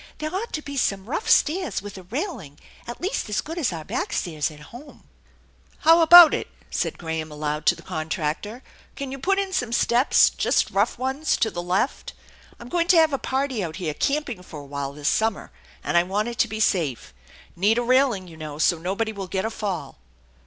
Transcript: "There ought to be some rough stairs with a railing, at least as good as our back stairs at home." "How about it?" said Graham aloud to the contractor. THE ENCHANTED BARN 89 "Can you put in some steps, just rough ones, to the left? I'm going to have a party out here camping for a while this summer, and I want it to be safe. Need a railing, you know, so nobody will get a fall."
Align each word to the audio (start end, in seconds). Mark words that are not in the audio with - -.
"There 0.17 0.33
ought 0.35 0.51
to 0.53 0.63
be 0.63 0.77
some 0.77 1.05
rough 1.05 1.29
stairs 1.29 1.79
with 1.79 1.95
a 1.95 2.01
railing, 2.01 2.57
at 2.87 2.99
least 2.99 3.29
as 3.29 3.39
good 3.39 3.59
as 3.59 3.71
our 3.71 3.83
back 3.85 4.13
stairs 4.13 4.49
at 4.49 4.59
home." 4.73 5.03
"How 5.81 6.01
about 6.01 6.33
it?" 6.33 6.47
said 6.71 6.97
Graham 6.97 7.31
aloud 7.31 7.67
to 7.67 7.75
the 7.75 7.83
contractor. 7.83 8.63
THE 8.95 8.95
ENCHANTED 8.95 8.95
BARN 8.95 8.95
89 8.95 8.95
"Can 8.95 9.11
you 9.11 9.19
put 9.19 9.37
in 9.37 9.53
some 9.53 9.71
steps, 9.71 10.31
just 10.31 10.71
rough 10.71 10.97
ones, 10.97 11.37
to 11.37 11.51
the 11.51 11.61
left? 11.61 12.13
I'm 12.59 12.67
going 12.67 12.87
to 12.87 12.97
have 12.97 13.13
a 13.13 13.19
party 13.19 13.63
out 13.63 13.75
here 13.75 13.93
camping 13.93 14.41
for 14.41 14.61
a 14.61 14.65
while 14.65 14.91
this 14.93 15.07
summer, 15.07 15.51
and 15.83 15.95
I 15.95 16.01
want 16.01 16.29
it 16.29 16.39
to 16.39 16.47
be 16.47 16.59
safe. 16.59 17.13
Need 17.55 17.77
a 17.77 17.83
railing, 17.83 18.27
you 18.27 18.37
know, 18.37 18.57
so 18.57 18.79
nobody 18.79 19.11
will 19.13 19.27
get 19.27 19.45
a 19.45 19.51
fall." 19.51 19.99